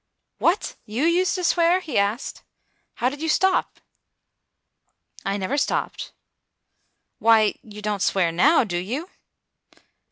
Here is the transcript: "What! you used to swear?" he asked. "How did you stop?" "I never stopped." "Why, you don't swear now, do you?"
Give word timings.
"What! 0.39 0.77
you 0.83 1.03
used 1.03 1.35
to 1.35 1.43
swear?" 1.43 1.79
he 1.79 1.95
asked. 1.99 2.41
"How 2.95 3.09
did 3.09 3.21
you 3.21 3.29
stop?" 3.29 3.79
"I 5.23 5.37
never 5.37 5.59
stopped." 5.59 6.11
"Why, 7.19 7.53
you 7.61 7.83
don't 7.83 8.01
swear 8.01 8.31
now, 8.31 8.63
do 8.63 8.77
you?" 8.77 9.11